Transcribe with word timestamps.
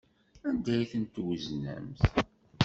Anda 0.47 0.69
ay 0.75 0.85
ten-tweznemt? 0.91 2.01